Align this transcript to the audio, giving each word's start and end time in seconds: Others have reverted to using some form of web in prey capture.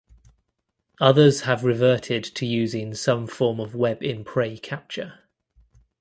Others 0.99 1.41
have 1.41 1.63
reverted 1.63 2.23
to 2.23 2.43
using 2.47 2.95
some 2.95 3.27
form 3.27 3.59
of 3.59 3.75
web 3.75 4.01
in 4.01 4.23
prey 4.23 4.57
capture. 4.57 5.19